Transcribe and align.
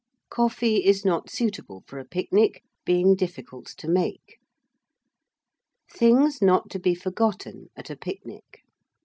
Coffee 0.31 0.83
is 0.83 1.05
not 1.05 1.29
suitable 1.29 1.83
for 1.85 1.99
a 1.99 2.05
picnic, 2.07 2.63
being 2.87 3.13
difficult 3.15 3.67
to 3.77 3.87
make. 3.87 4.39
Things 5.93 6.41
not 6.41 6.71
to 6.71 6.79
be 6.79 6.95
forgotten 6.95 7.67
at 7.75 7.91
a 7.91 7.95
Picnic. 7.95 8.63